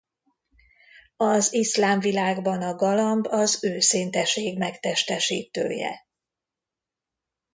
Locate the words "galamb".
2.75-3.27